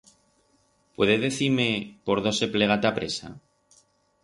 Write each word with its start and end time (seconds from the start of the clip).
Puede 0.95 1.19
decir-me 1.19 1.99
por 2.07 2.17
dó 2.25 2.31
se 2.39 2.47
plega 2.55 2.81
t'a 2.87 2.95
presa? 2.99 3.29